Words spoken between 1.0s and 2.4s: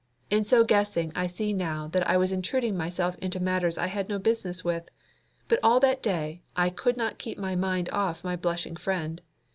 I see now that I was